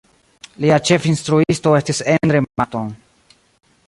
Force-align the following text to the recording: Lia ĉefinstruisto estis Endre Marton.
Lia 0.63 0.77
ĉefinstruisto 0.89 1.73
estis 1.81 1.99
Endre 2.15 2.41
Marton. 2.47 2.91